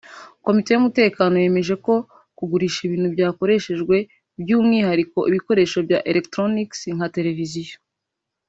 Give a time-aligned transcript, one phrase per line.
[0.45, 1.93] Komite y’Umutekano yemeje ko
[2.37, 3.95] kugurisha ibintu byakoreshejwe
[4.41, 7.77] by’umwihariko ibikoresho bya electronics nka televiziyo